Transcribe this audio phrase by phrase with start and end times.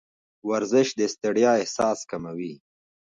[0.49, 2.53] ورزش د ستړیا احساس کموي.